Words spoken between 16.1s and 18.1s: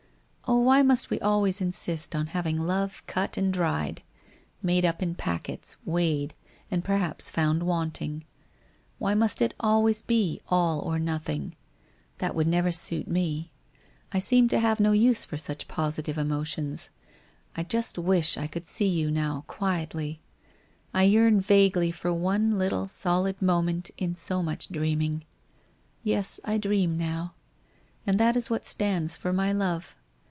emotions. I just